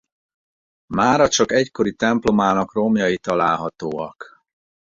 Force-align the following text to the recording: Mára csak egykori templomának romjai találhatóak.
Mára 0.85 1.27
csak 1.29 1.51
egykori 1.51 1.93
templomának 1.93 2.73
romjai 2.73 3.17
találhatóak. 3.17 4.43